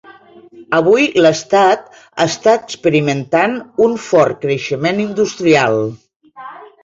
Avui 0.75 1.03
l'estat 1.25 1.83
està 2.23 2.55
experimentant 2.59 3.53
un 3.89 3.93
fort 4.07 4.41
creixement 4.47 5.03
industrial. 5.05 5.79